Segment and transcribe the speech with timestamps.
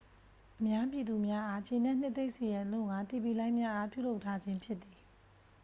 [0.59, 4.99] အများပြည်သူများအား ကျေနှပ်နှစ်သိမ့်စေရန်အလို့ဌာ တီဗီလိုင်းများအား ပြုလုပ်ထားခြင်း ဖြစ်သည်